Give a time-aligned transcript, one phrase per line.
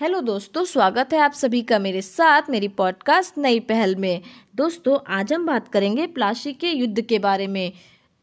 [0.00, 4.22] Hello दोस्तों, स्वागत है आप सभी का मेरे साथ, मेरी पॉडकास्ट नई पहल में।
[4.54, 7.72] दोस्तों, आज हम बात करेंगे प्लासी के युद्ध के बारे में।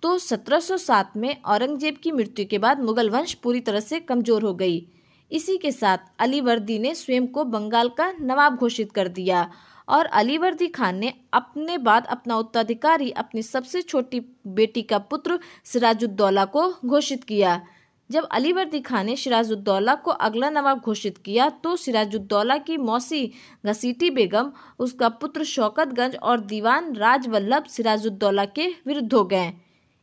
[0.02, 4.54] तो 1707 में औरंगज़ेब की मृत्यु के बाद मुगल वंश पूरी तरह से कमज़ोर हो
[4.54, 4.88] गई।
[5.32, 9.50] इसी के साथ अलीवर्दी ने स्वयं को बंगाल का नवाब घोषित कर दिया
[9.90, 16.46] और अलीवर्दी खान ने अपने बाद अपना उत्तराधिकारी, अपनी सबसे छोटी बेटी का पुत्र सिराजुद्दौला
[16.46, 17.62] को घोषित किया।
[18.10, 23.32] जब अलीवर्दी खान ने सिराजुद्दौला को अगला नवाब घोषित किया तो सिराजुद्दौला की मौसी
[23.66, 29.52] घसीटी बेगम, उसका पुत्र शौकतगंज और दीवान राजवल्लभ सिराजुद्दौला के विरुद्ध हो गए।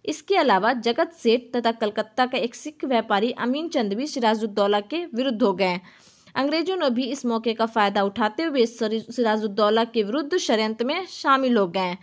[0.05, 5.05] इसके अलावा जगत सेठ तथा कलकत्ता का एक सिख व्यापारी अमीन चंद भी सिराजुद्दौला के
[5.07, 5.79] विरुद्ध हो गए।
[6.35, 11.57] अंग्रेज़ों ने भी इस मौके का फ़ायदा उठाते हुए सिराजुद्दौला के विरुद्ध षड्यंत्र में शामिल
[11.57, 11.97] हो गए।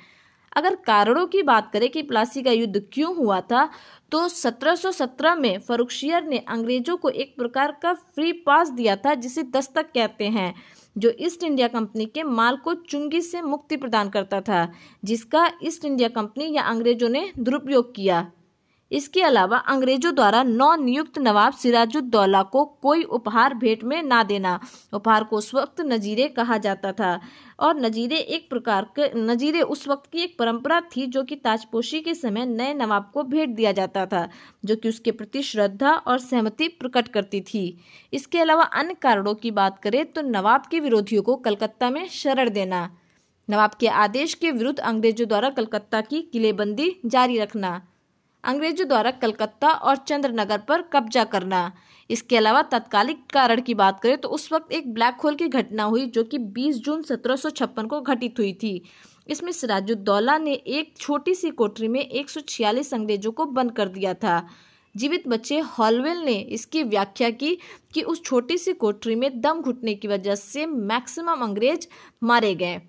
[0.58, 3.70] अगर कारणों की बात करें कि प्लासी का युद्ध क्यों हुआ था
[4.12, 9.44] तो 1717 में फरुखशियर ने अंग्रेज़ों को एक प्रकार का फ्री पास दिया था, जिसे
[9.44, 10.54] दस्तक कहते हैं,
[10.98, 14.72] जो ईस्ट इंडिया कंपनी के माल को चुंगी से मुक्ति प्रदान करता था,
[15.04, 18.32] जिसका ईस्ट इंडिया कंपनी या अंग्रेज़ों ने दुरुपयोग किया।
[18.92, 24.60] इसके अलावा अंग्रेज़ों द्वारा नौ नियुक्त नवाब सिराजुद्दौला को कोई उपहार भेंट में ना देना,
[24.94, 27.20] उपहार को उस वक्त नजीरे कहा जाता था।
[27.60, 32.00] और नजीरे एक प्रकार के, नजीरे उस वक्त की एक परंपरा थी जो कि ताजपोशी
[32.00, 34.28] के समय नए नवाब को भेंट दिया जाता था,
[34.66, 37.78] जो कि उसके प्रति श्रद्धा और सहमति प्रकट करती थी।
[38.14, 42.50] इसके अलावा अन्य कारणों की बात करें तो नवाब के विरोधियों को कलकत्ता में शरण
[42.50, 42.90] देना,
[43.48, 47.82] नवाब के आदेश के विरुद्ध अंग्रेज़ों द्वारा कलकत्ता की किलेबंदी जारी रखना
[48.44, 51.72] अंग्रेज़ों द्वारा कलकत्ता और चंद्रनगर पर कब्जा करना।
[52.10, 55.84] इसके अलावा तत्कालिक कारण की बात करें तो उस वक्त एक ब्लैक होल की घटना
[55.84, 58.82] हुई जो कि 20 जून सत्रह को घटित हुई थी।
[59.28, 63.88] इसमें सिराजुद्दौला ने एक छोटी सी कोठरी में एक सौ छियालीस अंग्रेज़ों को बंद कर
[63.88, 64.48] दिया था।
[64.96, 67.58] जीवित बच्चे हॉलवेल ने इसकी व्याख्या की
[67.94, 71.88] कि उस छोटी सी कोठरी में दम घुटने की वजह से मैक्सिमम अंग्रेज़
[72.24, 72.82] मारे गए।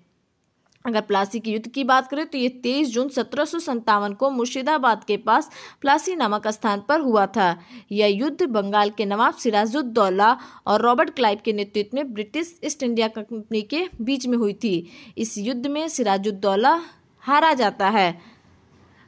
[0.85, 4.29] अगर प्लासी के युद्ध की बात करें तो ये तेईस जून सत्रह सौ सत्तावन को
[4.29, 5.49] मुर्शिदाबाद के पास
[5.81, 7.55] प्लासी नामक स्थान पर हुआ था।
[7.91, 10.35] यह युद्ध बंगाल के नवाब सिराजुद्दौला
[10.67, 14.87] और रॉबर्ट क्लाइव के नेतृत्व में ब्रिटिश ईस्ट इंडिया कंपनी के बीच में हुई थी।
[15.17, 16.79] इस युद्ध में सिराजुद्दौला
[17.23, 18.30] हारा जाता है।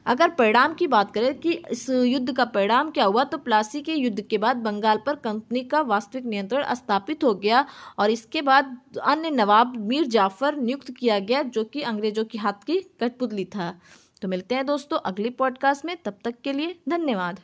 [0.06, 3.94] अगर परिणाम की बात करें कि इस युद्ध का परिणाम क्या हुआ तो प्लासी के
[3.94, 7.64] युद्ध के बाद बंगाल पर कंपनी का वास्तविक नियंत्रण स्थापित हो गया
[7.98, 12.64] और इसके बाद अन्य नवाब मीर जाफ़र नियुक्त किया गया, जो कि अंग्रेज़ों की हाथ
[12.66, 13.74] की कठपुतली था।
[14.22, 17.40] तो मिलते हैं दोस्तों अगली पॉडकास्ट में, तब तक के लिए धन्यवाद।